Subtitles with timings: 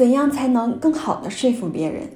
[0.00, 2.08] 怎样才能更好的说服别人？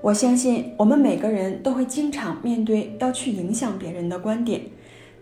[0.00, 4.60] 我相信我们每个人都会经常面对要去影响别人的观点，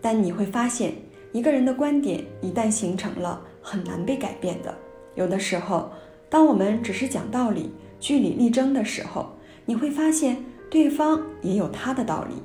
[0.01, 0.93] 但你会发现，
[1.31, 4.75] 一个人的观点一旦形成了，很难被改变的。
[5.13, 5.91] 有的时候，
[6.27, 9.33] 当我们只是讲道理、据理力争的时候，
[9.67, 10.37] 你会发现
[10.71, 12.41] 对方也有他的道理。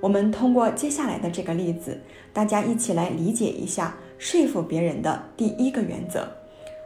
[0.00, 1.96] 我们通过接下来的这个例子，
[2.32, 6.26] 大家一起来理解一下说服别人的第一个原则。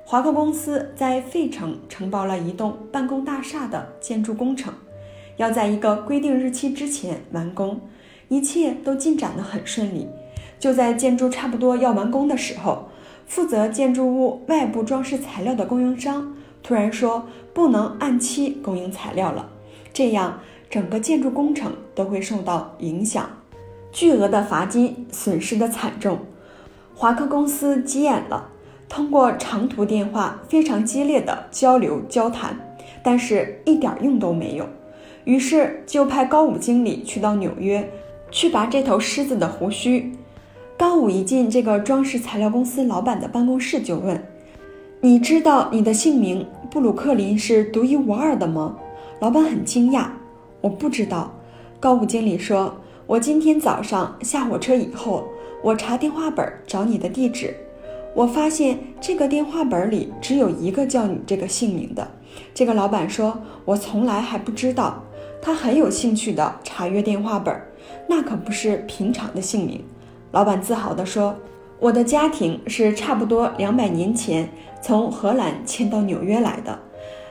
[0.09, 4.73] 华克公司在费城承包了一栋办公大厦的建筑工程，
[5.37, 7.81] 要在一个规定日期之前完工，
[8.29, 10.07] 一切都进展得很顺利。
[10.61, 12.89] 就在建筑差不多要完工的时候，
[13.27, 19.51] 负责建筑物外部装饰材料的供应商突然说不能按期供应材料了，
[19.93, 20.39] 这样
[20.71, 23.29] 整个建筑工程都会受到影响，
[23.91, 26.21] 巨额的罚金损失的惨重，
[26.95, 28.51] 华克公司急眼了。
[28.89, 32.57] 通过长途电话非常激烈的交流交谈，
[33.03, 34.67] 但是一点用都没有。
[35.25, 37.89] 于是就派高武经理去到纽约，
[38.31, 40.13] 去拔这头狮子的胡须。
[40.79, 44.23] 高武一进这个装饰材料公司老板的办公室，就问
[45.01, 48.77] ：“你知道你的姓名布鲁克林是独一无二的吗？”
[49.19, 50.07] 老板很惊讶
[50.61, 51.33] ：“我不知道。”
[51.81, 52.77] 高武经理说
[53.07, 55.25] ：“我今天早上下火车以后，
[55.63, 57.53] 我查电话本找你的地址。”
[58.17, 62.09] 我发现这个电话本里只有一个叫你这个姓名的。
[62.55, 65.03] 这个老板说：“我从来还不知道。”
[65.43, 67.55] 他很有兴趣地查阅电话本，
[68.09, 69.85] 那可不是平常的姓名。
[70.33, 71.37] 老板自豪地说
[71.79, 74.49] ：“我的家庭是差不多两百年前
[74.81, 76.79] 从荷兰迁到纽约来的。”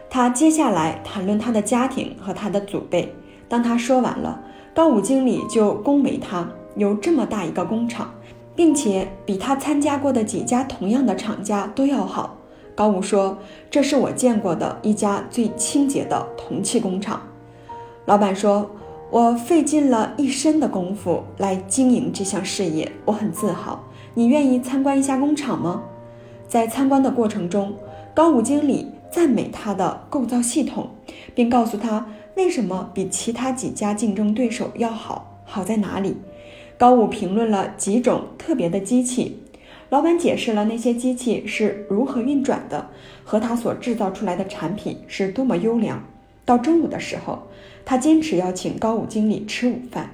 [0.08, 3.11] 他接下来谈论他的家庭和他的祖辈。
[3.49, 4.39] 当他说完了，
[4.75, 8.14] 高武经理就恭维他有这么大一个工厂。
[8.56, 12.38] 并且比他参加过的几家同样的厂家都要好。
[12.73, 13.38] 高武说
[13.72, 17.22] ：“这是我见过的一家最清洁的铜器工厂。”
[18.06, 18.70] 老板说
[19.09, 23.82] ：“我费尽了一身的功夫来经营这项事业，我很自豪。
[24.14, 25.83] 你愿意参观一下工厂吗？”
[26.48, 27.73] 在参观的过程中，
[28.14, 30.89] 高武经理赞美他的构造系统，
[31.33, 32.05] 并告诉他
[32.36, 36.17] 为什么比其他几家竞争对手要好，好在哪里。
[36.77, 39.39] 高武评论了几种特别的机器，
[39.89, 42.89] 老板解释了那些机器是如何运转的，
[43.23, 46.03] 和他所制造出来的产品是多么优良。
[46.43, 47.43] 到中午的时候，
[47.86, 50.09] 他坚持要请高武经理吃午饭。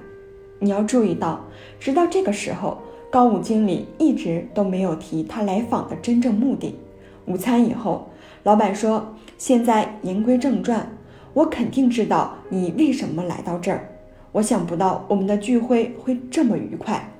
[0.60, 1.44] 你要注意到，
[1.80, 2.78] 直到这个时候，
[3.10, 6.76] 高武经理一直都没有提他来访的真正目的。
[7.26, 8.08] 午餐以后，
[8.44, 10.96] 老板说：“现在言归正传，
[11.34, 13.88] 我肯定知道你为什么来到这儿。”
[14.32, 17.12] 我想不到我们的聚会会这么愉快。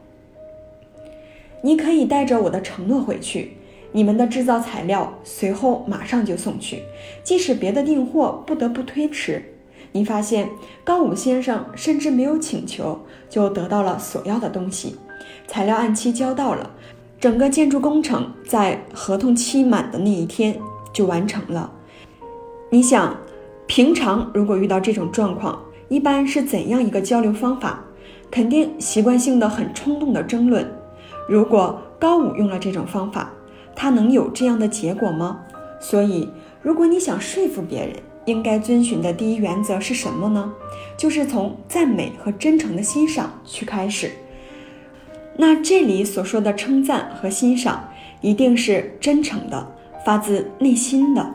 [1.62, 3.56] 你可以带着我的承诺回去，
[3.92, 6.82] 你们的制造材料随后马上就送去，
[7.22, 9.44] 即使别的订货不得不推迟。
[9.92, 10.48] 你发现
[10.82, 14.96] 高武先生甚至没有请求就得到了所要的东西，
[15.46, 16.70] 材料按期交到了，
[17.20, 20.58] 整个建筑工程在合同期满的那一天
[20.94, 21.70] 就完成了。
[22.70, 23.14] 你想，
[23.66, 25.62] 平常如果遇到这种状况？
[25.92, 27.84] 一般是怎样一个交流方法？
[28.30, 30.66] 肯定习惯性的很冲动的争论。
[31.28, 33.30] 如果高武用了这种方法，
[33.76, 35.40] 他能有这样的结果吗？
[35.78, 36.26] 所以，
[36.62, 37.90] 如果你想说服别人，
[38.24, 40.50] 应该遵循的第一原则是什么呢？
[40.96, 44.12] 就是从赞美和真诚的欣赏去开始。
[45.36, 47.86] 那这里所说的称赞和欣赏，
[48.22, 49.70] 一定是真诚的，
[50.06, 51.34] 发自内心的。